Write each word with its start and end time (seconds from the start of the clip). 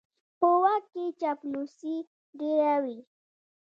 په 0.39 0.47
واک 0.61 0.83
کې 0.93 1.03
چاپلوسي 1.19 1.95
ډېره 2.37 2.75
وي. 2.83 2.99